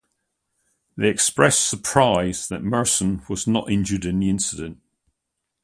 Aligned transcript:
They 0.97 1.09
expressed 1.09 1.69
surprise 1.69 2.47
that 2.47 2.63
Merson 2.63 3.21
was 3.29 3.45
not 3.45 3.69
injured 3.69 4.03
in 4.03 4.19
the 4.21 4.31
incident. 4.31 4.79